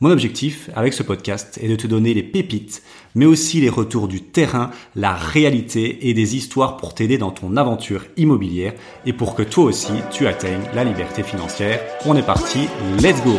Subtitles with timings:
[0.00, 2.82] Mon objectif avec ce podcast est de te donner les pépites,
[3.14, 7.56] mais aussi les retours du terrain, la réalité et des histoires pour t'aider dans ton
[7.56, 8.74] aventure immobilière
[9.06, 11.80] et pour que toi aussi tu atteignes la liberté financière.
[12.06, 12.66] On est parti,
[13.00, 13.36] let's go.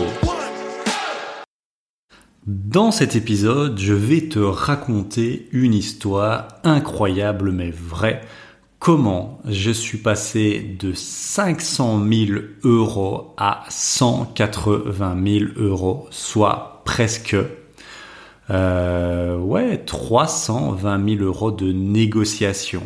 [2.48, 8.22] Dans cet épisode, je vais te raconter une histoire incroyable mais vraie
[8.86, 17.36] comment je suis passé de 500 000 euros à 180 000 euros, soit presque
[18.52, 22.84] euh, ouais 320 000 euros de négociation.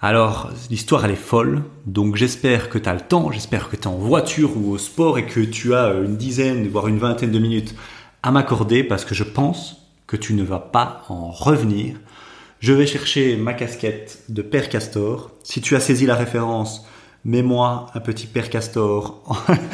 [0.00, 3.82] Alors l'histoire elle est folle, donc j'espère que tu as le temps, j'espère que tu
[3.82, 7.30] es en voiture ou au sport et que tu as une dizaine, voire une vingtaine
[7.30, 7.76] de minutes
[8.24, 9.76] à m'accorder parce que je pense
[10.08, 11.94] que tu ne vas pas en revenir
[12.60, 15.30] je vais chercher ma casquette de Père Castor.
[15.42, 16.86] Si tu as saisi la référence,
[17.24, 19.22] mets-moi un petit Père Castor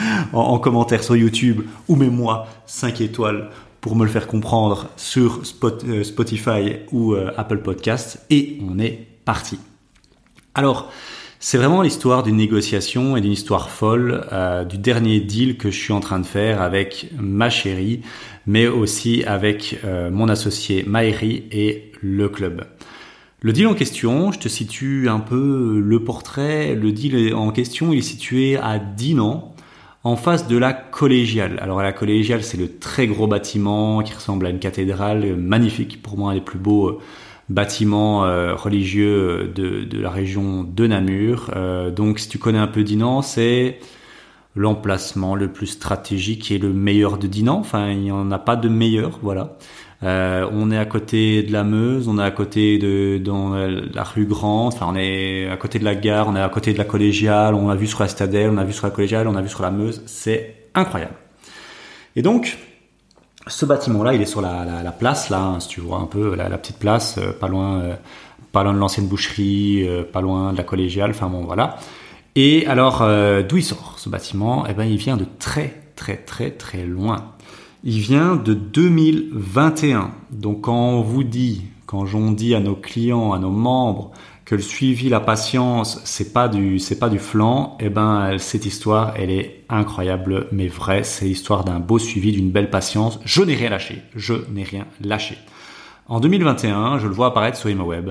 [0.32, 6.04] en, commentaire sur YouTube ou mets-moi 5 étoiles pour me le faire comprendre sur euh,
[6.04, 8.24] Spotify ou euh, Apple Podcast.
[8.30, 9.58] Et on est parti.
[10.54, 10.90] Alors,
[11.44, 15.76] c'est vraiment l'histoire d'une négociation et d'une histoire folle euh, du dernier deal que je
[15.76, 18.00] suis en train de faire avec ma chérie,
[18.46, 22.64] mais aussi avec mon associé Maëri et le club.
[23.40, 26.76] Le deal en question, je te situe un peu le portrait.
[26.76, 29.52] Le deal en question, il est situé à Dinan,
[30.04, 31.58] en face de la collégiale.
[31.60, 36.16] Alors la collégiale, c'est le très gros bâtiment qui ressemble à une cathédrale, magnifique, pour
[36.16, 37.00] moi un des plus beaux euh,
[37.52, 41.50] bâtiments euh, religieux de, de, la région de Namur.
[41.54, 43.78] Euh, donc si tu connais un peu Dinan, c'est
[44.56, 47.58] l'emplacement le plus stratégique et le meilleur de Dinan.
[47.58, 49.56] Enfin, il n'y en a pas de meilleur, voilà.
[50.02, 54.02] Euh, on est à côté de la Meuse, on est à côté de dans la
[54.02, 56.78] rue Grande, enfin on est à côté de la gare, on est à côté de
[56.78, 59.36] la collégiale, on a vu sur la Stadelle, on a vu sur la collégiale, on
[59.36, 61.14] a vu sur la Meuse, c'est incroyable.
[62.16, 62.58] Et donc
[63.46, 66.34] ce bâtiment-là, il est sur la, la, place là, hein, si tu vois un peu
[66.34, 67.94] la, petite place, euh, pas loin, euh,
[68.52, 71.76] pas loin de l'ancienne boucherie, pas loin de la collégiale, enfin bon voilà.
[72.34, 73.00] Et alors
[73.48, 74.66] d'où il sort ce bâtiment?
[74.66, 77.32] Eh ben il vient de très très très très loin
[77.84, 80.12] il vient de 2021.
[80.30, 84.12] Donc quand on vous dit, quand j'en dis à nos clients, à nos membres,
[84.52, 88.66] que le suivi, la patience, c'est pas du, c'est pas du flanc, eh ben cette
[88.66, 91.04] histoire, elle est incroyable, mais vraie.
[91.04, 93.18] C'est l'histoire d'un beau suivi, d'une belle patience.
[93.24, 94.02] Je n'ai rien lâché.
[94.14, 95.38] Je n'ai rien lâché.
[96.06, 98.10] En 2021, je le vois apparaître sur ImoWeb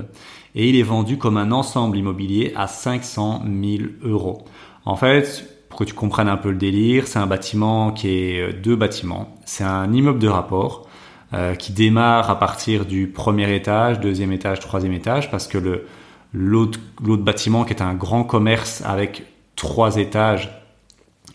[0.56, 4.44] et il est vendu comme un ensemble immobilier à 500 000 euros.
[4.86, 8.42] En fait, pour que tu comprennes un peu le délire, c'est un bâtiment qui est
[8.42, 9.36] euh, deux bâtiments.
[9.46, 10.88] C'est un immeuble de rapport
[11.34, 15.86] euh, qui démarre à partir du premier étage, deuxième étage, troisième étage, parce que le
[16.34, 19.24] l'autre bâtiment qui est un grand commerce avec
[19.56, 20.50] trois étages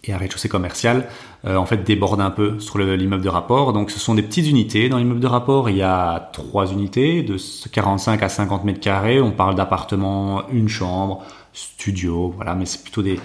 [0.04, 1.08] et un rez-de-chaussée commercial,
[1.46, 3.72] euh, en fait déborde un peu sur l'immeuble de rapport.
[3.72, 4.88] Donc ce sont des petites unités.
[4.88, 7.36] Dans l'immeuble de rapport, il y a trois unités de
[7.70, 9.20] 45 à 50 mètres carrés.
[9.20, 13.18] On parle d'appartements, une chambre, studio, voilà, mais c'est plutôt des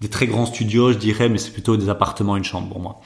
[0.00, 3.00] des très grands studios, je dirais, mais c'est plutôt des appartements, une chambre pour moi.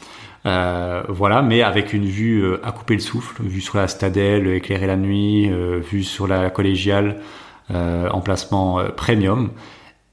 [0.44, 4.47] Euh, voilà, mais avec une vue euh, à couper le souffle, vue sur la Stadelle,
[4.47, 5.50] éclairer la nuit,
[5.81, 7.22] vue sur la collégiale,
[7.71, 9.50] emplacement premium.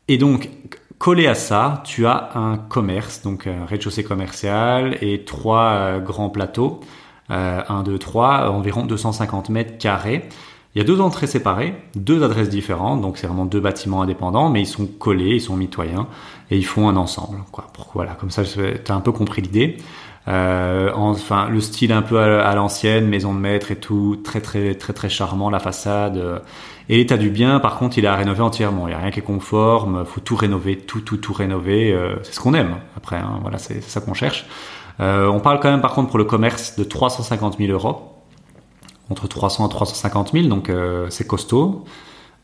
[0.08, 0.50] Et donc,
[0.98, 6.82] collé à ça, tu as un commerce, donc un rez-de-chaussée commercial et trois grands plateaux,
[7.30, 10.28] 1, 2, 3, environ 250 mètres carrés.
[10.76, 14.50] Il y a deux entrées séparées, deux adresses différentes, donc c'est vraiment deux bâtiments indépendants,
[14.50, 16.08] mais ils sont collés, ils sont mitoyens
[16.52, 17.40] et ils font un ensemble.
[17.52, 17.66] Quoi.
[17.96, 19.78] voilà, comme ça, tu as un peu compris l'idée.
[20.30, 24.76] Euh, enfin, le style un peu à, l'ancienne, maison de maître et tout, très très
[24.76, 26.18] très très charmant, la façade.
[26.18, 26.40] Euh,
[26.88, 28.88] et l'état du bien, par contre, il à rénover entièrement.
[28.88, 31.92] Il n'y a rien qui est conforme, faut tout rénover, tout tout tout rénover.
[31.92, 32.76] Euh, c'est ce qu'on aime.
[32.96, 34.46] Après, hein, voilà, c'est ça qu'on cherche.
[35.02, 38.16] On parle quand même, par contre, pour le commerce de 350 000 euros
[39.10, 40.70] entre 300 à 350 000, donc
[41.10, 41.86] c'est costaud,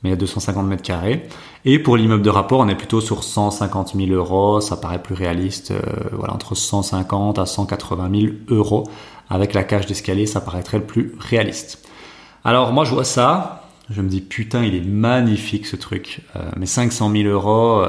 [0.06, 1.28] mais à 250 mètres carrés.
[1.66, 5.16] Et pour l'immeuble de rapport, on est plutôt sur 150 000 euros, ça paraît plus
[5.16, 5.81] réaliste, euh,
[6.13, 8.88] voilà, entre 150 à 180 000 euros.
[9.30, 11.88] Avec la cage d'escalier, ça paraîtrait le plus réaliste.
[12.44, 16.40] Alors moi, je vois ça, je me dis putain, il est magnifique ce truc, euh,
[16.58, 17.84] mais 500 000 euros,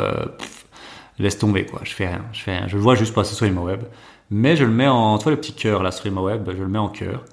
[1.18, 2.68] laisse tomber quoi, je fais rien, je fais rien.
[2.68, 3.82] Je le vois juste passer sur web
[4.30, 6.88] mais je le mets en, tu le petit cœur là sur je le mets en
[6.88, 7.24] cœur.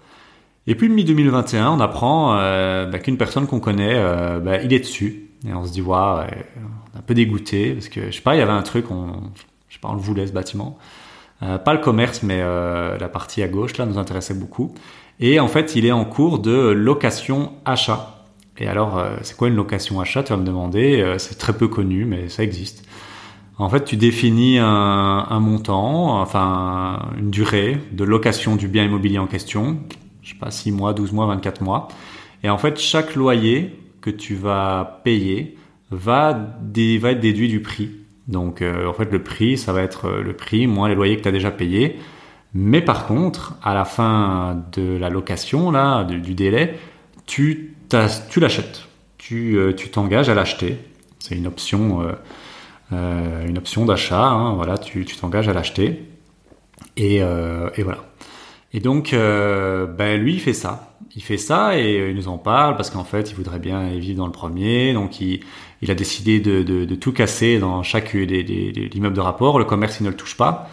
[0.65, 4.79] Et puis mi-2021, on apprend euh, bah, qu'une personne qu'on connaît, euh, bah, il est
[4.79, 5.29] dessus.
[5.47, 8.35] Et on se dit, waouh, on est un peu dégoûté parce que je sais pas,
[8.35, 9.23] il y avait un truc, on,
[9.67, 10.77] je sais pas, on le voulait ce bâtiment.
[11.41, 14.73] Euh, pas le commerce, mais la partie à gauche là nous intéressait beaucoup.
[15.19, 18.25] Et en fait, il est en cours de location-achat.
[18.57, 21.15] Et alors, c'est quoi une location-achat Tu vas me demander.
[21.17, 22.85] c'est très peu connu, mais ça existe.
[23.57, 29.27] En fait, tu définis un, montant, enfin une durée de location du bien immobilier en
[29.27, 29.79] question.
[30.23, 31.87] Je sais pas, 6 mois, 12 mois, 24 mois.
[32.43, 35.57] Et en fait, chaque loyer que tu vas payer
[35.91, 36.31] va,
[36.75, 37.91] être déduit du prix.
[38.27, 41.17] Donc euh, en fait le prix, ça va être euh, le prix moins les loyers
[41.17, 41.97] que tu as déjà payés.
[42.53, 46.77] Mais par contre, à la fin de la location, là, du, délai,
[47.25, 47.75] tu,
[48.29, 48.87] tu l'achètes.
[49.17, 50.77] Tu euh, t'engages à l'acheter.
[51.19, 52.05] C'est une option,
[52.91, 54.27] une option d'achat.
[54.27, 56.03] Hein, voilà, tu t'engages à l'acheter.
[56.97, 58.03] Et, et, voilà.
[58.73, 62.37] Et donc, ben, lui, il fait ça il fait ça et euh, il nous en
[62.37, 64.93] parle parce qu'en fait, il voudrait bien vivre dans le premier.
[64.93, 65.41] Donc, il,
[65.81, 69.21] il a décidé de, de, de, tout casser dans chaque des, des, des immeubles de
[69.21, 69.59] rapport.
[69.59, 70.69] Le commerce, il ne le touche pas.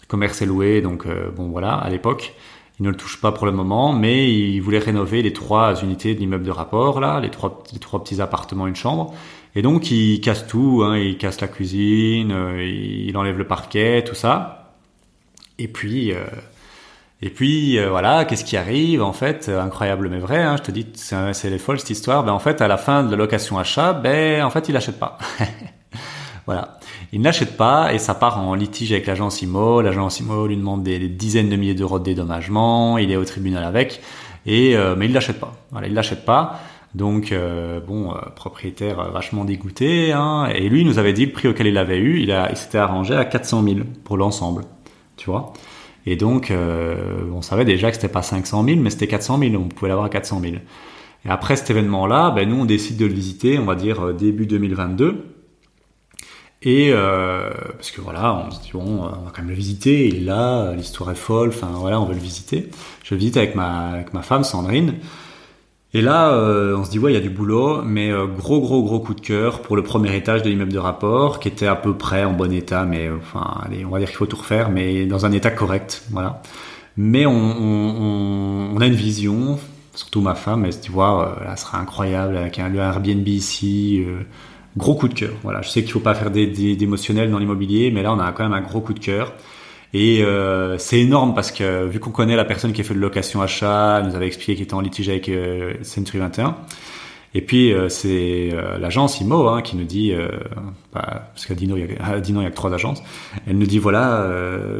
[0.00, 2.34] Le commerce est loué, donc euh, bon, voilà, à l'époque.
[2.80, 6.14] Il ne le touche pas pour le moment, mais il voulait rénover les trois unités
[6.14, 9.14] de l'immeuble de rapport, là, les trois, les trois petits appartements, une chambre.
[9.54, 14.02] Et donc, il casse tout, hein, il casse la cuisine, euh, il enlève le parquet,
[14.02, 14.74] tout ça.
[15.58, 16.12] Et puis,
[17.24, 20.42] et puis euh, voilà, qu'est-ce qui arrive en fait Incroyable mais vrai.
[20.42, 22.24] Hein, je te dis, c'est les folles cette histoire.
[22.24, 24.98] Ben en fait, à la fin de la location achat, ben en fait, il n'achète
[24.98, 25.18] pas.
[26.46, 26.78] voilà,
[27.12, 29.82] il n'achète pas et ça part en litige avec l'agence IMO.
[29.82, 32.98] L'agence IMO lui demande des, dizaines de milliers d'euros de dédommagement.
[32.98, 34.00] Il est au tribunal avec
[34.44, 35.52] et euh, mais il l'achète pas.
[35.70, 36.58] Voilà, il l'achète pas.
[36.96, 40.10] Donc euh, bon, propriétaire vachement dégoûté.
[40.10, 42.20] Hein, et lui, il nous avait dit le prix auquel il avait eu.
[42.20, 44.64] Il, a, il s'était arrangé à 400 000 pour l'ensemble.
[45.16, 45.52] Tu vois?
[46.06, 46.96] Et donc, euh,
[47.32, 49.54] on savait déjà que c'était pas 500 000, mais c'était 400 000.
[49.54, 50.54] On pouvait l'avoir à 400 000.
[51.24, 54.12] Et après cet événement-là, ben, nous, on décide de le visiter, on va dire euh,
[54.12, 55.24] début 2022.
[56.64, 60.06] Et euh, parce que voilà, on se dit bon, on va quand même le visiter.
[60.06, 61.48] Il est là, l'histoire est folle.
[61.48, 62.68] Enfin voilà, on veut le visiter.
[63.02, 64.94] Je le visite avec ma avec ma femme Sandrine.
[65.94, 68.60] Et là, euh, on se dit ouais, il y a du boulot, mais euh, gros
[68.60, 71.66] gros gros coup de cœur pour le premier étage de l'immeuble de rapport, qui était
[71.66, 74.26] à peu près en bon état, mais euh, enfin, allez, on va dire qu'il faut
[74.26, 76.40] tout refaire, mais dans un état correct, voilà.
[76.96, 79.58] Mais on, on, on a une vision,
[79.94, 81.04] surtout ma femme, elle se dit ouais,
[81.44, 84.04] là, ce sera incroyable avec un, Airbnb ici.
[84.76, 85.32] gros coup de cœur.
[85.42, 88.44] Voilà, je sais qu'il faut pas faire d'émotionnel dans l'immobilier, mais là, on a quand
[88.44, 89.32] même un gros coup de cœur.
[89.94, 92.98] Et euh, c'est énorme parce que vu qu'on connaît la personne qui a fait de
[92.98, 96.56] location achat, elle nous avait expliqué qu'il était en litige avec euh, Century 21.
[97.34, 100.28] Et puis euh, c'est euh, l'agence IMO hein, qui nous dit, euh,
[100.92, 103.02] bah, parce qu'à Dino il y a, Dino il y a que trois agences,
[103.46, 104.28] elle nous dit voilà,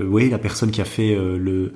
[0.04, 1.72] oui la personne qui a fait le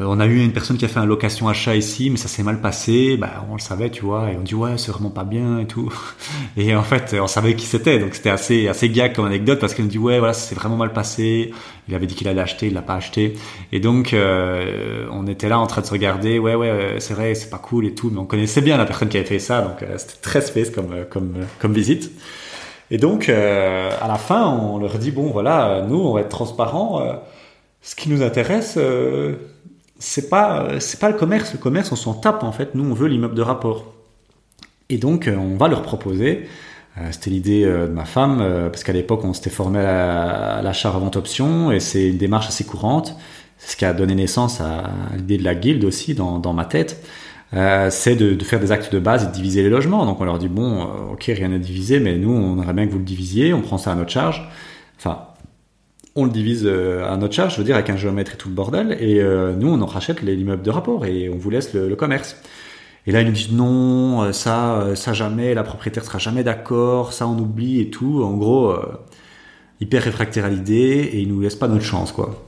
[0.00, 2.44] on a eu une personne qui a fait un location achat ici, mais ça s'est
[2.44, 3.16] mal passé.
[3.16, 5.66] Bah, on le savait, tu vois, et on dit ouais, c'est vraiment pas bien et
[5.66, 5.92] tout.
[6.56, 9.74] Et en fait, on savait qui c'était, donc c'était assez assez gag comme anecdote parce
[9.74, 11.52] qu'elle nous dit ouais, voilà, ça s'est vraiment mal passé.
[11.88, 13.34] Il avait dit qu'il allait acheter, il l'a pas acheté.
[13.72, 16.38] Et donc, euh, on était là en train de se regarder.
[16.38, 19.08] Ouais, ouais, c'est vrai, c'est pas cool et tout, mais on connaissait bien la personne
[19.08, 22.12] qui avait fait ça, donc euh, c'était très space comme comme comme visite.
[22.90, 27.02] Et donc, à la fin, on leur dit bon, voilà, nous, on va être transparent.
[27.82, 28.78] ce qui nous intéresse
[29.98, 31.52] c'est pas c'est pas le commerce.
[31.52, 32.74] Le commerce, on s'en tape en fait.
[32.74, 33.94] Nous, on veut l'immeuble de rapport.
[34.90, 36.48] Et donc, euh, on va leur proposer.
[36.98, 38.38] Euh, c'était l'idée euh, de ma femme
[38.70, 42.64] parce qu'à l'époque, on s'était formé à l'achat revente option et c'est une démarche assez
[42.64, 43.16] courante.
[43.58, 46.64] C'est ce qui a donné naissance à l'idée de la guilde aussi dans, dans ma
[46.64, 47.02] tête.
[47.52, 50.06] c'est de, faire des actes de base et de diviser les logements.
[50.06, 52.92] Donc on leur dit bon, ok, rien à diviser, mais nous, on aimerait bien que
[52.92, 53.52] vous le divisiez.
[53.54, 54.48] On prend ça à notre charge.
[54.96, 55.27] Enfin,
[56.18, 58.48] on le divise euh, à notre charge, je veux dire, avec un géomètre et tout
[58.48, 61.74] le bordel, et euh, nous, on en rachète l'immeuble de rapport et on vous laisse
[61.74, 62.36] le, commerce.
[63.06, 67.12] Et là, ils nous disent non, euh, ça, ça jamais, la propriétaire sera jamais d'accord,
[67.12, 68.22] ça on oublie et tout.
[68.24, 68.74] En gros,
[69.80, 72.44] hyper réfractaire à l'idée et ils nous laissent pas notre chance, quoi.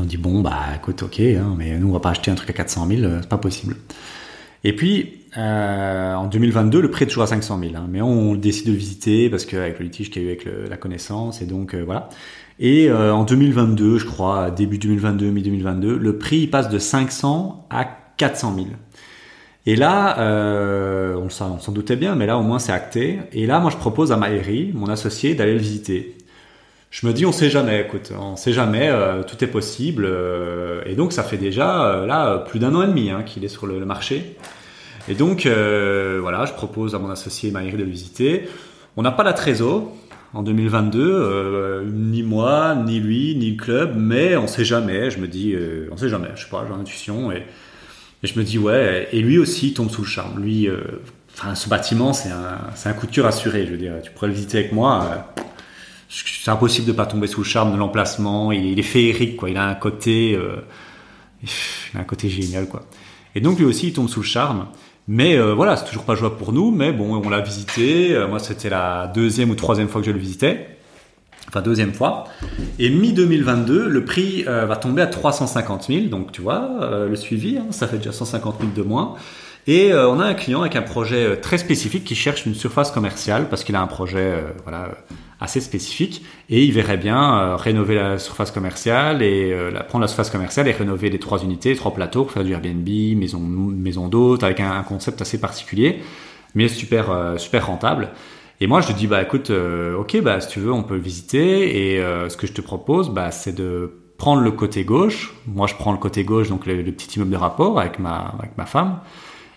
[0.00, 2.48] on dit bon, bah écoute, ok, hein, mais nous on va pas acheter un truc
[2.50, 3.76] à 400 000, c'est pas possible.
[4.64, 8.66] Et puis, en 2022, le prêt est toujours à 500 000, hein, mais on décide
[8.66, 11.46] de le visiter parce qu'avec le litige qu'il y a eu avec la connaissance, et
[11.46, 12.08] donc voilà.
[12.58, 17.84] Et euh, en 2022, je crois, début 2022, mi-2022, le prix passe de 500 à
[18.16, 18.66] 400 000.
[19.66, 23.18] Et là, euh, on s'en doutait bien, mais là au moins c'est acté.
[23.32, 26.16] Et là, moi je propose à Maëri, mon associé, d'aller le visiter.
[26.90, 30.08] Je me dis, on sait jamais, écoute, on sait jamais, euh, tout est possible.
[30.86, 33.66] Et donc ça fait déjà là plus d'un an et demi hein, qu'il est sur
[33.66, 34.36] le, le, marché.
[35.08, 38.48] Et donc voilà, je propose à mon associé Maëri de le visiter.
[38.96, 39.92] On n'a pas la trésor,
[40.36, 45.10] en 2022, euh, ni moi, ni lui, ni le club, mais on sait jamais.
[45.10, 46.28] Je me dis, euh, on sait jamais.
[46.34, 47.42] Je sais pas, j'ai l'intuition et,
[48.22, 49.08] et, je me dis ouais.
[49.12, 50.42] Et lui aussi tombe sous le charme.
[50.42, 50.82] Lui, euh,
[51.32, 53.64] enfin, ce bâtiment, c'est un, un coup assuré.
[53.64, 55.08] Je veux dire, tu pourrais le visiter avec moi.
[55.10, 55.42] Euh,
[56.08, 58.52] c'est impossible de pas tomber sous le charme de l'emplacement.
[58.52, 59.48] Il, est féerique, quoi.
[59.48, 60.38] Il a un côté,
[61.42, 61.48] il
[61.98, 62.84] un côté génial, quoi.
[63.34, 64.66] Et donc lui aussi, il tombe sous le charme.
[65.08, 66.70] Mais euh, voilà, c'est toujours pas jouable pour nous.
[66.70, 68.14] Mais bon, on l'a visité.
[68.14, 70.68] Euh, moi, c'était la deuxième ou troisième fois que je le visitais.
[71.48, 72.24] Enfin, deuxième fois.
[72.78, 76.06] Et mi-2022, le prix va tomber à 350 000.
[76.06, 79.14] Donc, tu vois, le suivi, hein, ça fait déjà 150 000 de moins.
[79.66, 82.54] Et euh, on a un client avec un projet euh, très spécifique qui cherche une
[82.54, 84.90] surface commerciale parce qu'il a un projet euh, voilà
[85.40, 90.30] assez spécifique et il verrait bien rénover la surface commerciale et la, prendre la surface
[90.30, 92.88] commerciale et rénover les trois unités, trois plateaux pour faire du Airbnb,
[93.18, 96.00] maison maison d'hôtes avec un, concept assez particulier,
[96.54, 98.10] mais super super rentable.
[98.62, 101.02] Et moi je lui dis bah écoute ok bah si tu veux on peut le
[101.02, 102.00] visiter et
[102.30, 105.34] ce que je te propose bah c'est de prendre le côté gauche.
[105.46, 108.34] Moi je prends le côté gauche donc le, le petit immeuble de rapport avec ma
[108.38, 109.00] avec ma femme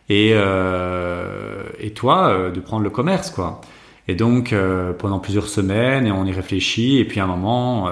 [0.10, 3.62] et, euh, et toi euh, de prendre le commerce quoi.
[4.10, 7.92] Et donc euh, pendant plusieurs semaines on y réfléchit et puis à un moment euh,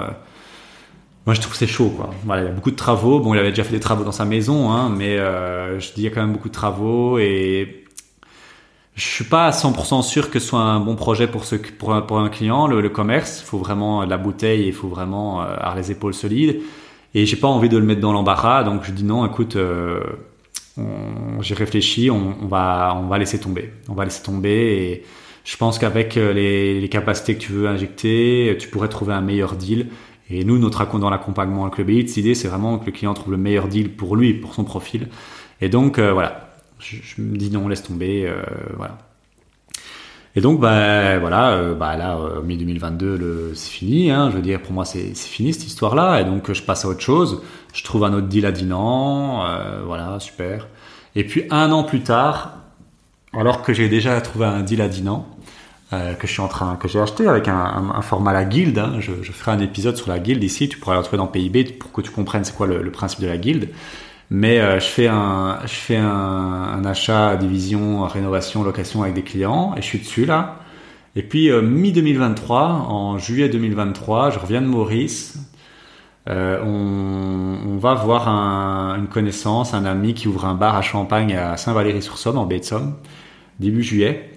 [1.26, 2.10] moi je trouve c'est chaud quoi.
[2.24, 3.20] Il y a beaucoup de travaux.
[3.20, 6.02] Bon, il avait déjà fait des travaux dans sa maison hein, mais je dis il
[6.02, 7.84] y a quand même beaucoup de travaux et
[8.96, 11.44] je suis pas à 100% sûr que ce soit un bon projet pour
[11.94, 16.14] un, client le, commerce, il faut vraiment la bouteille, il faut vraiment avoir les épaules
[16.14, 16.62] solides
[17.14, 19.56] et j'ai pas envie de le mettre dans l'embarras donc je dis non, écoute
[21.42, 23.72] j'ai réfléchi, on, on, va, on va laisser tomber.
[23.88, 25.04] On va laisser tomber et
[25.48, 29.56] je pense qu'avec euh, les, capacités que tu veux injecter, tu pourrais trouver un meilleur
[29.56, 29.88] deal.
[30.30, 33.32] Et nous, notre dans l'accompagnement avec le Elite, l'idée c'est vraiment que le client trouve
[33.32, 35.08] le meilleur deal pour lui, pour son profil.
[35.60, 38.42] Et donc euh, voilà, je, me dis non, laisse tomber, euh,
[38.76, 38.98] voilà.
[40.36, 44.10] Et donc bah voilà, euh, bah là, mi 2022, c'est fini.
[44.10, 46.20] Hein, je veux dire, pour moi, c'est fini cette histoire-là.
[46.20, 49.82] Et donc je passe à autre chose je trouve un autre deal à Dinan, euh,
[49.84, 50.66] voilà, super.
[51.14, 52.54] Et puis un an plus tard,
[53.32, 55.26] alors que j'ai déjà trouvé un deal à Dinan,
[55.92, 58.78] euh, que je suis en train, que j'ai acheté avec un, format la guilde.
[58.78, 58.94] Hein.
[59.00, 60.68] Je, ferai un épisode sur la guilde ici.
[60.68, 63.26] Tu pourras le retrouver dans PIB pour que tu comprennes c'est quoi le, principe de
[63.26, 63.70] la guilde.
[64.30, 69.74] Mais euh, je fais un, je fais un, achat, division, rénovation, location avec des clients
[69.76, 70.56] et je suis dessus là.
[71.16, 75.38] Et puis mi 2023, en juillet 2023, je reviens de Maurice
[76.28, 80.82] euh, on, on, va voir un, une connaissance, un ami qui ouvre un bar à
[80.82, 82.96] Champagne à Saint-Valery-sur-Somme, en baie de Somme,
[83.60, 84.30] début juillet.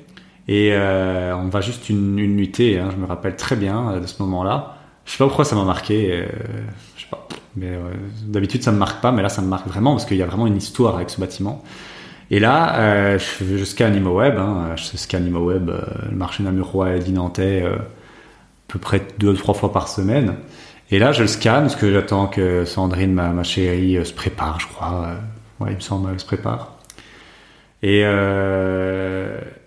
[0.48, 4.00] Et euh, on va juste une, une nuitée, hein, je me rappelle très bien euh,
[4.00, 4.78] de ce moment-là.
[5.06, 6.26] Je sais pas pourquoi ça m'a marqué, euh,
[6.96, 7.28] je sais pas.
[7.62, 7.92] Euh,
[8.24, 10.26] d'habitude ça me marque pas, mais là ça me marque vraiment parce qu'il y a
[10.26, 11.64] vraiment une histoire avec ce bâtiment.
[12.32, 15.70] Et là, je, je scanne ImoWeb, hein, je scanne ImoWeb,
[16.10, 17.76] le marché namurois et dinantais, à
[18.70, 20.36] peu près deux ou trois fois par semaine.
[20.92, 24.62] Et là, je le scanne parce que j'attends que Sandrine, ma, ma, chérie, se prépare,
[24.62, 25.08] je crois.
[25.60, 26.78] Ouais, il me semble, elle se prépare.
[27.84, 28.06] Et,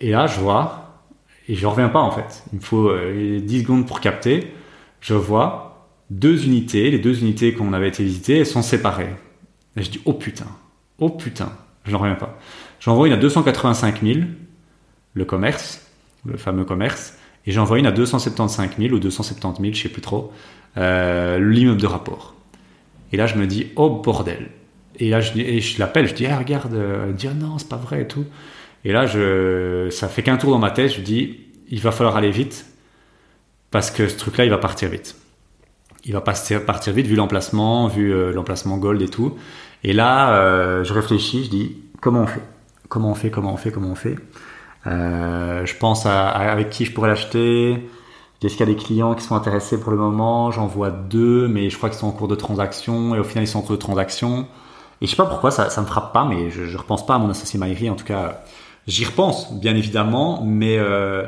[0.01, 1.03] et là, je vois,
[1.47, 2.43] et je reviens pas en fait.
[2.51, 4.51] Il me faut euh, 10 secondes pour capter.
[5.01, 9.15] Je vois deux unités, les deux unités qu'on avait été visitées, elles sont séparées.
[9.77, 10.47] Et je dis, oh putain,
[10.99, 11.51] oh putain,
[11.83, 12.37] je n'en reviens pas.
[12.79, 14.19] J'envoie une à 285 000,
[15.13, 15.87] le commerce,
[16.25, 20.01] le fameux commerce, et j'envoie une à 275 000 ou 270 000, je sais plus
[20.01, 20.31] trop,
[20.77, 22.35] euh, l'immeuble de rapport.
[23.11, 24.49] Et là, je me dis, oh bordel.
[24.97, 28.03] Et là, je, l'appelle, je dis, ah, regarde, elle dit, ah, non, c'est pas vrai
[28.03, 28.25] et tout.
[28.85, 31.39] Et là, je, ça fait qu'un tour dans ma tête, je dis,
[31.69, 32.65] il va falloir aller vite
[33.71, 35.15] parce que ce truc-là, il va partir vite.
[36.05, 36.61] Il va partir,
[36.93, 39.35] vite vu l'emplacement, vu euh, l'emplacement gold et tout.
[39.83, 42.43] Et là, euh, je réfléchis, je dis, comment on fait?
[42.87, 43.31] Comment on fait?
[43.31, 43.71] Comment on fait?
[43.71, 44.15] Comment on fait?
[44.85, 47.89] Euh, Je pense à, avec qui je pourrais l'acheter?
[48.43, 50.51] Est-ce qu'il y a des clients qui sont intéressés pour le moment?
[50.51, 53.15] J'en vois deux, mais je crois qu'ils sont en cours de transaction.
[53.15, 54.45] Et au final, ils sont en cours de transaction.
[55.01, 57.15] Et je sais pas pourquoi ça, ça me frappe pas, mais je, je repense pas
[57.15, 57.89] à mon associé Maïri.
[57.89, 58.43] En tout cas,
[58.87, 61.25] j'y repense, bien évidemment, mais euh,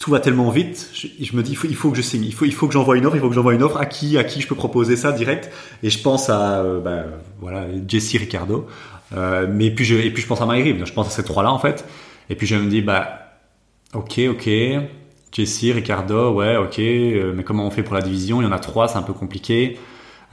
[0.00, 0.90] tout va tellement vite.
[0.94, 2.24] Je, me dis, il faut, que je signe.
[2.24, 3.16] Il faut, il faut que j'envoie une offre.
[3.16, 3.78] Il faut que j'envoie une offre.
[3.78, 5.50] À qui, à qui je peux proposer ça direct?
[5.82, 7.04] Et je pense à, euh, bah,
[7.40, 8.66] voilà, Jesse Ricardo.
[9.14, 10.76] Euh, mais puis je, et puis je pense à Maïri.
[10.84, 11.86] Je pense à ces trois-là en fait.
[12.30, 13.36] Et puis je me dis, bah,
[13.94, 14.50] ok, ok.
[15.30, 18.40] Jesse, Ricardo, ouais, ok, mais comment on fait pour la division?
[18.40, 19.78] Il y en a trois, c'est un peu compliqué.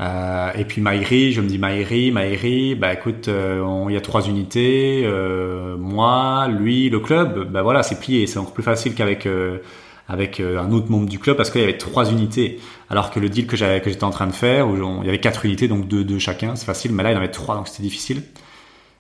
[0.02, 4.02] Euh, et puis Maïri, je me dis Maïri, Maïri, bah écoute, euh, il y a
[4.02, 8.94] trois unités, euh, moi, lui, le club, bah voilà, c'est plié, c'est encore plus facile
[8.94, 9.60] qu'avec euh,
[10.08, 12.60] avec un autre membre du club parce qu'il y avait trois unités,
[12.90, 15.10] alors que le deal que j'avais que j'étais en train de faire, où il y
[15.10, 17.32] avait quatre unités, donc deux, deux chacun, c'est facile, mais là il y en avait
[17.32, 18.22] trois, donc c'était difficile.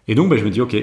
[0.08, 0.76] Et donc bah, je me dis ok,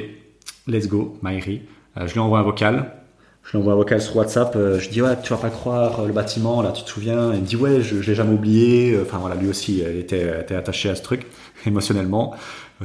[0.69, 1.63] let's go, Maïri,
[1.97, 3.02] je lui envoie un vocal,
[3.45, 4.55] Je lui envoie un vocal sur WhatsApp.
[4.55, 7.33] je dis ouais, tu vas pas croire le bâtiment là, tu te souviens?
[7.35, 8.97] Il me dit ouais, je, je l'ai jamais oublié.
[9.03, 11.27] Enfin voilà, lui aussi, il était, était attaché à ce truc
[11.67, 12.35] émotionnellement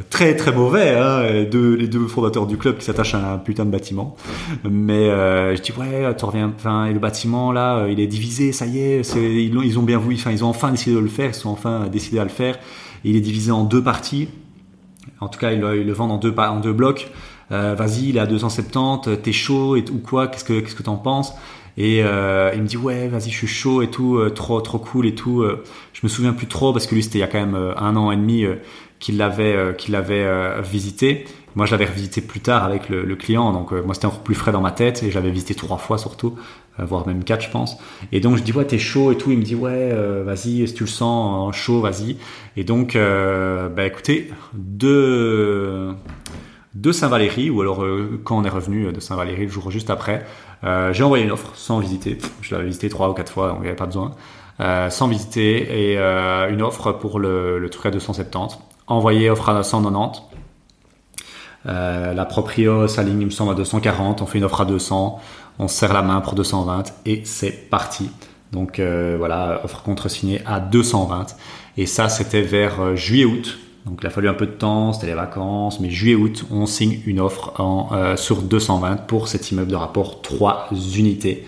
[0.10, 3.72] très très mauvais, hein, les deux fondateurs du club qui s'attachent à un putain de
[3.72, 4.16] bâtiment.
[4.70, 8.52] Mais euh, je dis ouais, tu reviens, enfin, le bâtiment là, euh, il est divisé,
[8.52, 11.02] ça y est, ils, ont, ils ont bien voulu, enfin, ils ont enfin décidé de
[11.02, 12.58] le faire, ils sont enfin décidés à le faire.
[13.04, 14.28] Il est divisé en deux parties.
[15.20, 17.10] En tout cas, ils, le vendent en deux, en deux blocs.
[17.52, 20.84] Euh, vas-y, il est à 270, t'es chaud et ou quoi Qu'est-ce que qu'est-ce que
[20.84, 21.34] t'en penses?
[21.78, 24.80] Et euh, il me dit ouais, vas-y, je suis chaud et tout, euh, trop trop
[24.80, 25.46] cool et tout.
[25.94, 27.96] je me souviens plus trop parce que lui c'était il y a quand même un
[27.96, 28.46] an et demi
[29.00, 31.26] qu'il l'avait euh, qu'il avait euh, visité.
[31.56, 34.36] Moi, je l'avais revisité plus tard avec le, client, donc euh, moi c'était encore plus
[34.36, 36.36] frais dans ma tête et j'avais visité trois fois surtout,
[36.78, 37.78] voire même quatre, je pense.
[38.12, 39.32] Et donc je dis ouais, t'es chaud et tout.
[39.32, 39.92] Il me dit ouais,
[40.24, 42.18] vas-y, si tu le sens chaud, vas-y.
[42.58, 45.96] Et donc, bah écoutez, de
[46.82, 47.84] de Saint-Valéry, ou alors
[48.24, 50.26] quand on est revenu de Saint-Valéry le jour juste après,
[50.64, 52.18] j'ai envoyé une offre sans visiter.
[52.42, 54.12] Je l'avais visité trois ou quatre fois, donc il n'y avait pas besoin.
[54.90, 60.24] sans visiter et une offre pour le, le truc à 270 envoyé offre à 190.
[61.66, 64.22] Euh, la proprio s'aligne, il me semble, à 240.
[64.22, 65.20] On fait une offre à 200.
[65.60, 68.10] On serre la main pour 220 et c'est parti.
[68.52, 71.36] Donc euh, voilà, offre contre-signée à 220.
[71.78, 73.60] Et ça, c'était vers euh, juillet-août.
[73.88, 77.00] Donc il a fallu un peu de temps, c'était les vacances, mais juillet-août, on signe
[77.06, 81.48] une offre en, sur 220 pour cet immeuble de rapport 3 unités.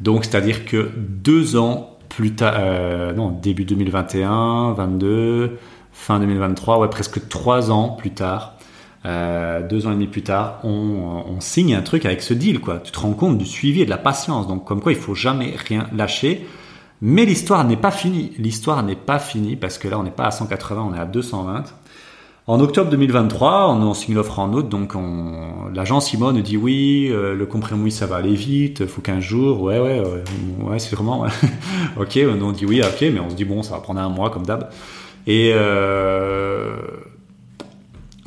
[0.00, 5.58] Donc c'est-à-dire que deux ans plus tard, non, début 2021, 22,
[5.98, 8.54] fin 2023, ouais, presque trois ans plus tard,
[9.04, 12.60] euh, deux ans et demi plus tard, on, on, signe un truc avec ce deal,
[12.60, 12.78] quoi.
[12.78, 14.46] Tu te rends compte du suivi et de la patience.
[14.46, 16.46] Donc, comme quoi, il faut jamais rien lâcher.
[17.00, 18.32] Mais l'histoire n'est pas finie.
[18.38, 21.04] L'histoire n'est pas finie parce que là, on n'est pas à 180, on est à
[21.04, 21.64] 220.
[22.46, 24.94] En octobre 2023, on, on signe l'offre en août, donc
[25.74, 29.78] l'agent Simone dit oui, euh, le compromis ça va aller vite, faut 15 jours, ouais
[29.78, 31.26] ouais ouais, vraiment,
[32.00, 34.30] ok, on dit oui, ok, mais on se dit bon, ça va prendre un mois
[34.30, 34.70] comme d'hab.
[35.26, 36.74] Et euh,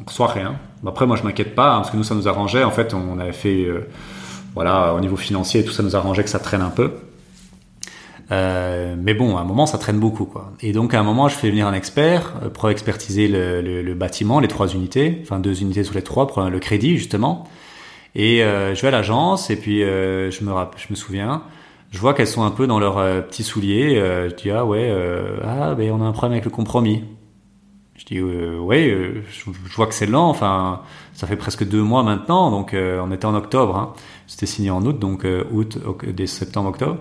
[0.08, 0.56] soit rien.
[0.86, 2.64] Après, moi, je m'inquiète pas, hein, parce que nous, ça nous arrangeait.
[2.64, 3.88] En fait, on avait fait, euh,
[4.56, 6.92] voilà, au niveau financier, tout ça nous arrangeait que ça traîne un peu.
[8.32, 10.54] Euh, mais bon, à un moment, ça traîne beaucoup, quoi.
[10.62, 13.82] Et donc, à un moment, je fais venir un expert euh, pour expertiser le, le,
[13.82, 17.48] le, bâtiment, les trois unités, enfin deux unités sur les trois, pour le crédit justement.
[18.16, 21.44] Et euh, je vais à l'agence et puis euh, je me je me souviens,
[21.92, 23.96] je vois qu'elles sont un peu dans leurs euh, petits souliers.
[23.96, 24.94] Je dis ah ouais,
[25.44, 27.04] ah ben on a un problème avec le compromis.
[27.96, 30.28] Je dis ouais, je, vois que c'est lent.
[30.28, 30.82] Enfin,
[31.14, 33.78] ça fait presque deux mois maintenant, donc on était en octobre.
[33.78, 33.94] Hein.
[34.28, 36.98] C'était signé en août, donc août, dès septembre, octobre.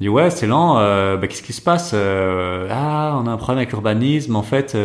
[0.00, 0.74] Dis ouais, c'est lent.
[0.74, 4.36] Ben, qu'est-ce qui se passe Ah, on a un problème avec l'urbanisme.
[4.36, 4.76] En fait,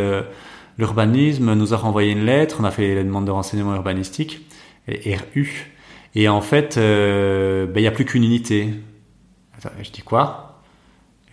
[0.77, 2.57] l'urbanisme nous a renvoyé une lettre.
[2.59, 4.47] On a fait la demande de renseignement urbanistique,
[4.87, 5.71] RU.
[6.15, 8.73] Et en fait, ben, il n'y a plus qu'une unité
[9.81, 10.61] je dis quoi?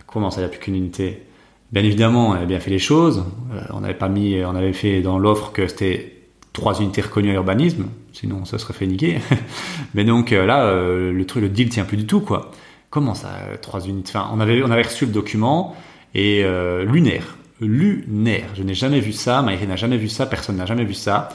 [0.05, 1.23] Comment ça, il n'y a plus qu'une unité?
[1.71, 3.23] Bien évidemment, on avait bien fait les choses.
[3.53, 6.15] Euh, on avait pas mis, on avait fait dans l'offre que c'était
[6.51, 9.19] trois unités reconnues à l'urbanisme, sinon ça serait fait niquer.
[9.93, 12.51] Mais donc euh, là, euh, le truc, le deal tient plus du tout, quoi.
[12.89, 13.29] Comment ça,
[13.61, 14.11] trois unités?
[14.15, 15.75] Enfin, on avait, on avait reçu le document
[16.15, 16.43] et
[16.87, 18.47] lunaire, lunaire.
[18.55, 21.29] Je n'ai jamais vu ça, Maïri n'a jamais vu ça, personne n'a jamais vu ça.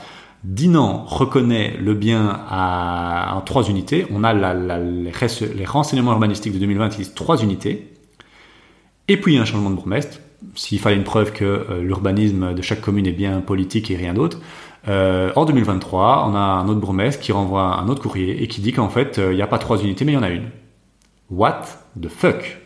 [0.44, 4.06] Dinan reconnaît le bien à, en trois unités.
[4.10, 7.90] On a les, renseignements urbanistiques de 2020 qui disent trois unités.
[9.08, 10.18] Et puis il y a un changement de bourgmestre.
[10.54, 14.12] S'il fallait une preuve que euh, l'urbanisme de chaque commune est bien politique et rien
[14.12, 14.38] d'autre.
[14.86, 18.60] Euh, en 2023, on a un autre bourgmestre qui renvoie un autre courrier et qui
[18.60, 20.28] dit qu'en fait, euh, il n'y a pas trois unités, mais il y en a
[20.28, 20.50] une.
[21.30, 21.62] What
[22.00, 22.58] the fuck?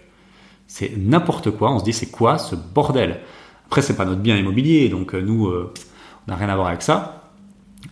[0.66, 1.72] C'est n'importe quoi.
[1.72, 3.20] On se dit, c'est quoi ce bordel?
[3.66, 7.18] Après, c'est pas notre bien immobilier, donc nous, on n'a rien à voir avec ça.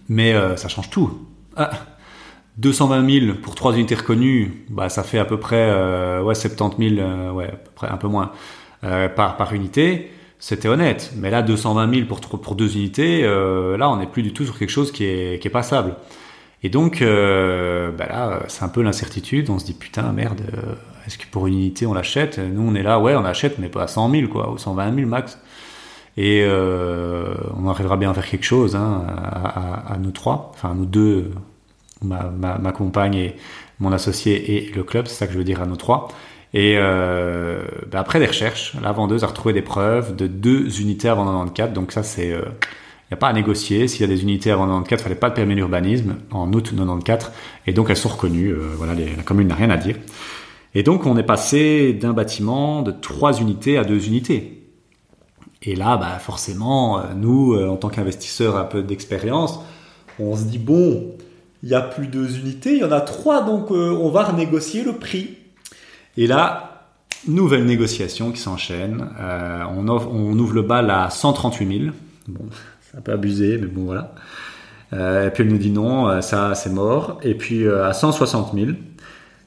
[0.09, 1.26] Mais euh, ça change tout.
[2.59, 6.35] 220 ah, 000 pour trois unités reconnues, bah, ça fait à peu près euh, ouais,
[6.35, 8.33] 70 000, euh, ouais, près, un peu moins,
[8.81, 10.11] par, par unité.
[10.38, 11.12] C'était honnête.
[11.16, 14.59] Mais là, 220 000 pour, pour deux unités, là, on n'est plus du tout sur
[14.59, 15.96] quelque chose qui est, qui est passable.
[16.62, 19.51] Et donc, bah là, c'est un peu l'incertitude.
[19.51, 20.40] On se dit, putain, merde,
[21.07, 22.38] est-ce que pour une unité, on l'achète?
[22.38, 24.95] Nous, on est là, ouais, on achète, mais pas à 100 000, quoi, ou 120
[24.95, 25.38] 000 max.
[26.16, 30.71] Et euh, on arrivera bien à faire quelque chose hein, à, à, nous trois, enfin
[30.71, 31.31] à nous deux,
[32.03, 33.37] ma, ma, ma, compagne et
[33.81, 36.09] mon associé et le club, c'est ça que je veux dire à nous trois.
[36.55, 41.09] Et euh, bah après des recherches, la vendeuse a retrouvé des preuves de deux unités
[41.09, 42.35] avant 94, donc ça c'est...
[43.07, 43.87] il n'y a pas à négocier.
[43.87, 46.73] S'il y a des unités avant 94, il fallait pas de permis d'urbanisme en août
[46.75, 47.31] 94.
[47.69, 48.49] Et donc elles sont reconnues.
[48.49, 49.95] Euh, voilà, la commune n'a rien à dire.
[50.75, 54.64] Et donc on est passé d'un bâtiment de trois unités à deux unités.
[55.62, 59.61] Et là, bah, forcément, euh, nous, euh, en tant qu'investisseurs un peu d'expérience,
[60.19, 61.14] on se dit, bon,
[61.62, 64.83] il n'y a plus deux unités, il y en a trois, donc on va renégocier
[64.83, 65.37] le prix.
[66.16, 66.87] Et là,
[67.29, 69.09] nouvelle négociation qui s'enchaîne.
[69.19, 71.95] on, on, ouvre le bal à 138 000.
[72.29, 72.45] Bon,
[72.96, 74.14] un peu abusé, mais bon voilà.
[74.92, 77.20] et puis elle nous dit non, ça c'est mort.
[77.22, 78.70] Et puis à 160 000.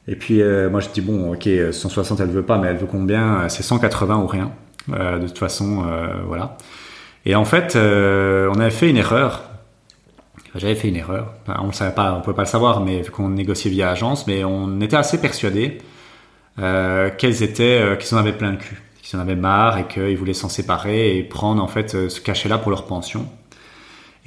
[0.07, 3.49] Et puis moi je dis bon ok 160 elle veut pas mais elle veut combien?
[3.49, 4.51] C'est 180 ou rien.
[4.87, 5.83] de toute façon
[6.27, 6.57] voilà.
[7.25, 9.43] Et en fait, euh, on avait fait une erreur.
[10.55, 11.33] J'avais fait une erreur.
[11.47, 14.25] on ne savait pas, on pouvait pas le savoir, mais vu qu'on négociait via agence,
[14.25, 15.77] mais on était assez persuadés
[16.57, 19.87] euh, qu'elles étaient, euh, qu'ils en avaient plein le cul, qu'ils en avaient marre et
[19.87, 23.27] qu'ils voulaient s'en séparer et prendre en fait ce cachet-là pour leur pension.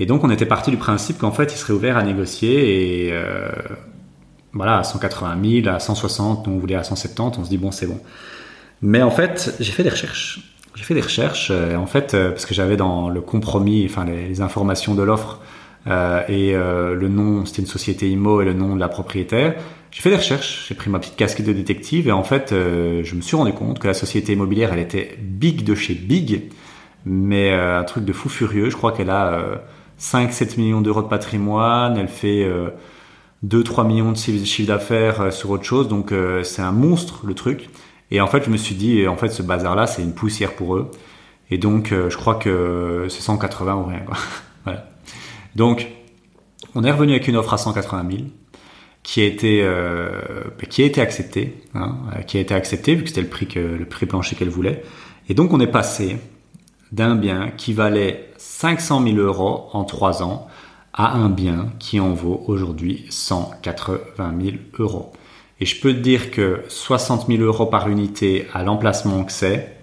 [0.03, 3.15] Et donc on était parti du principe qu'en fait ils seraient ouverts à négocier et
[4.53, 7.87] voilà à 180 000, à 160, on voulait à 170, on se dit bon c'est
[7.87, 8.01] bon.
[8.83, 12.31] Mais en fait j'ai fait des recherches j'ai fait des recherches, euh, en fait, euh,
[12.31, 15.41] parce que j'avais dans le compromis, enfin les, informations de l'offre
[15.87, 19.55] euh, et le nom, c'était une société IMO et le nom de la propriétaire.
[19.91, 23.15] J'ai fait des recherches, j'ai pris ma petite casquette de détective et en fait, je
[23.15, 26.45] me suis rendu compte que la société immobilière, elle était big de chez big,
[27.05, 28.71] mais un truc de fou furieux.
[28.71, 29.63] Je crois qu'elle a
[30.03, 32.47] 5-7 millions d'euros de patrimoine, elle fait
[33.47, 36.13] 2-3 millions de chiffre d'affaires sur autre chose, donc
[36.43, 37.71] c'est un monstre le truc.
[38.11, 40.77] Et en fait, je me suis dit, en fait, ce bazar-là, c'est une poussière pour
[40.77, 40.91] eux.
[41.53, 44.05] Et donc, euh, je crois que c'est 180 ou rien.
[45.55, 45.87] Donc,
[46.75, 48.23] on est revenu avec une offre à 180 000
[49.03, 50.23] qui a été euh,
[50.71, 53.47] qui a été acceptée, hein, euh, qui a été acceptée vu que c'était le prix
[53.47, 54.83] que le prix plancher qu'elle voulait.
[55.29, 56.17] Et donc, on est passé
[56.91, 58.32] d'un bien qui valait
[58.63, 60.47] 500 000 euros en trois ans
[60.95, 65.13] à un bien qui en vaut aujourd'hui 180 000 euros.
[65.59, 69.77] Et je peux te dire que 60 000 euros par unité à l'emplacement que c'est,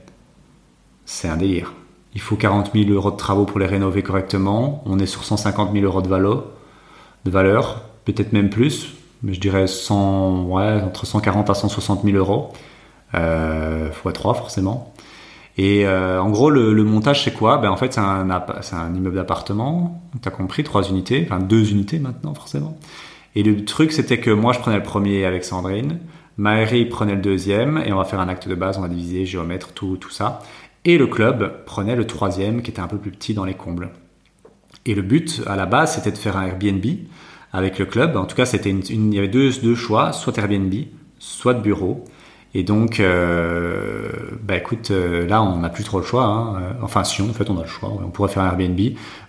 [1.03, 1.73] c'est un délire.
[2.13, 4.81] Il faut 40 000 euros de travaux pour les rénover correctement.
[4.85, 6.07] On est sur 150 000 euros de
[7.29, 12.53] valeur, peut-être même plus, mais je dirais 100, ouais, entre 140 à 160 000 euros.
[13.13, 14.93] Euh, fois 3 forcément.
[15.61, 17.57] Et euh, en gros, le, montage, c'est quoi?
[17.57, 21.99] Ben, En fait, c'est un, immeuble d'appartement, tu as compris, trois unités, enfin deux unités
[21.99, 22.77] maintenant forcément.
[23.35, 25.99] Et le truc, c'était que moi, je prenais le premier avec Sandrine,
[26.37, 29.25] Maëri prenait le deuxième, et on va faire un acte de base, on va diviser,
[29.25, 30.39] géomètre, tout, tout ça.
[30.85, 33.89] Et le club prenait le troisième, qui était un peu plus petit dans les combles.
[34.85, 36.85] Et le but, à la base, c'était de faire un Airbnb
[37.51, 38.15] avec le club.
[38.15, 40.73] En tout cas, c'était une, il y avait deux, choix, soit Airbnb,
[41.19, 42.05] soit bureau.
[42.55, 44.09] Et donc, euh,
[44.41, 46.23] bah écoute, euh, là, on n'a plus trop le choix.
[46.23, 46.75] Hein.
[46.81, 47.89] Enfin, si, en fait, on a le choix.
[48.03, 48.79] On pourrait faire un Airbnb,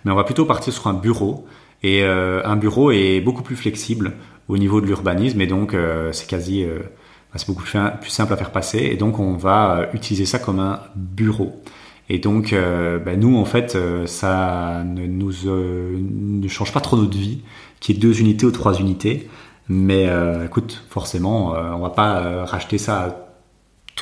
[0.05, 1.45] mais on va plutôt partir sur un bureau
[1.83, 4.13] et euh, un bureau est beaucoup plus flexible
[4.47, 8.33] au niveau de l'urbanisme et donc euh, c'est quasi euh, bah, c'est beaucoup plus simple
[8.33, 11.61] à faire passer et donc on va utiliser ça comme un bureau.
[12.09, 17.39] Et donc, bah, nous, en fait, ça ne ne change pas trop notre vie,
[17.79, 19.29] qui est deux unités ou trois unités.
[19.73, 20.09] Mais
[20.45, 23.15] écoute, forcément, on va pas racheter ça à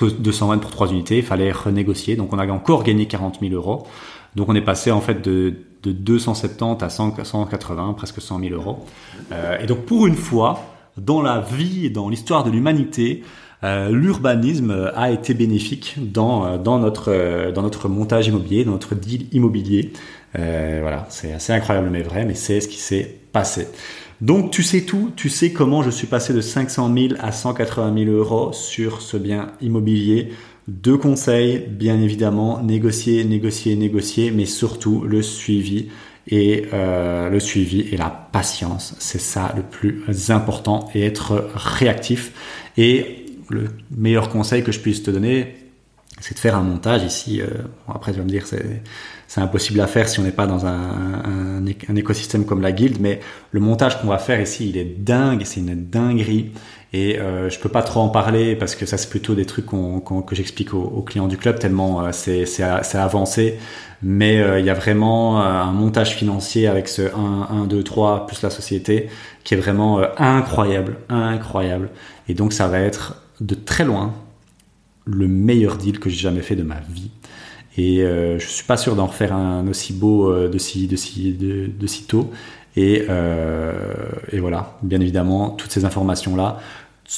[0.01, 1.17] 220 pour trois unités.
[1.17, 2.15] Il fallait renégocier.
[2.15, 3.86] Donc, on a encore gagné 40 000 euros.
[4.36, 5.53] Donc, on est passé en fait de
[5.84, 8.86] de 270 à 180, presque 100 000 euros.
[9.32, 10.62] Euh, et donc pour une fois,
[10.97, 13.23] dans la vie dans l'histoire de l'humanité,
[13.63, 18.95] euh, l'urbanisme a été bénéfique dans, euh, dans, notre, dans notre montage immobilier, dans notre
[18.95, 19.93] deal immobilier.
[20.34, 23.67] voilà, c'est assez incroyable mais vrai, mais c'est ce qui s'est passé.
[24.21, 28.05] Donc tu sais tout, tu sais comment je suis passé de 500 000 à 180
[28.05, 30.34] 000 euros sur ce bien immobilier.
[30.67, 35.88] Deux conseils, bien évidemment, négocier, négocier, négocier, mais surtout le suivi
[36.27, 38.93] et euh, le suivi et la patience.
[38.99, 42.34] C'est ça le plus important et être réactif.
[42.77, 45.55] Et le meilleur conseil que je puisse te donner,
[46.19, 47.41] c'est de faire un montage ici.
[47.41, 47.47] Euh,
[47.88, 48.82] après, tu vas me dire, c'est
[49.29, 52.97] c'est impossible à faire si on n'est pas dans un, un, écosystème comme la guilde,
[52.99, 53.19] mais
[53.51, 56.51] le montage qu'on va faire ici, il est dingue, c'est une dinguerie.
[56.93, 59.67] Et euh, je peux pas trop en parler parce que ça c'est plutôt des trucs
[59.67, 63.60] que j'explique aux, clients du club tellement euh, c'est avancé.
[64.01, 67.84] Mais euh, il y a vraiment euh, un montage financier avec ce 1, 1, 2,
[67.84, 69.10] 3 plus la société
[69.43, 71.91] qui est vraiment incroyable, incroyable.
[72.27, 74.15] Et donc ça va être de très loin
[75.11, 77.11] le meilleur deal que j'ai jamais fait de ma vie.
[77.77, 80.95] Et euh, je suis pas sûr d'en refaire un aussi beau euh, de si de
[80.95, 82.29] si de, de si tôt.
[82.75, 83.73] Et, euh,
[84.31, 86.59] et voilà, bien évidemment, toutes ces informations là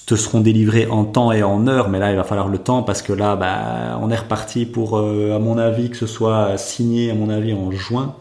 [0.05, 2.81] te seront délivrées en temps et en heure, mais là il va falloir le temps
[2.81, 7.11] parce que là, bah, on est reparti pour, à mon avis, que ce soit signé,
[7.11, 8.15] à mon avis, en juin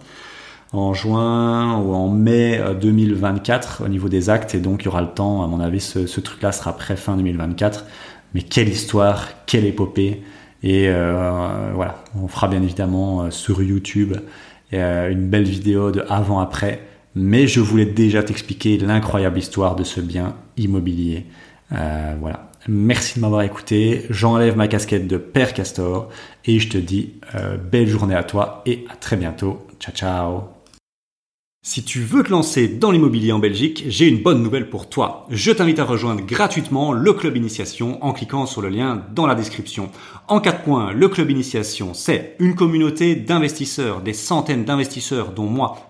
[0.73, 5.01] en juin ou en mai 2024 au niveau des actes et donc il y aura
[5.03, 7.87] le temps à mon avis ce, ce truc là sera prêt fin 2024
[8.35, 10.23] mais quelle histoire quelle épopée
[10.63, 14.17] et euh, voilà, on fera bien évidemment euh, sur YouTube
[14.73, 16.87] euh, une belle vidéo de avant-après.
[17.15, 21.27] mais je voulais déjà t'expliquer l'incroyable histoire de ce bien immobilier.
[21.71, 22.51] Voilà.
[22.69, 24.07] Merci de m'avoir écouté.
[24.11, 26.09] J'enlève ma casquette de Père Castor
[26.45, 27.15] et je te dis
[27.71, 29.67] belle journée à toi et à très bientôt.
[29.81, 30.60] Ciao ciao.
[31.63, 35.27] Si tu veux te lancer dans l'immobilier en Belgique, j'ai une bonne nouvelle pour toi.
[35.29, 39.35] Je t'invite à rejoindre gratuitement le club initiation en cliquant sur le lien dans la
[39.35, 39.91] description.
[40.27, 45.90] En quatre points, le club initiation, c'est une communauté d'investisseurs, des centaines d'investisseurs dont moi